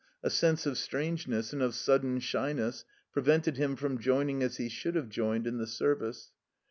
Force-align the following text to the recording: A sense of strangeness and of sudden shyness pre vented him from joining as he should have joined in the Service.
A 0.23 0.31
sense 0.31 0.65
of 0.65 0.79
strangeness 0.79 1.53
and 1.53 1.61
of 1.61 1.75
sudden 1.75 2.19
shyness 2.21 2.85
pre 3.13 3.21
vented 3.21 3.57
him 3.57 3.75
from 3.75 3.99
joining 3.99 4.41
as 4.41 4.57
he 4.57 4.67
should 4.67 4.95
have 4.95 5.09
joined 5.09 5.45
in 5.45 5.59
the 5.59 5.67
Service. 5.67 6.31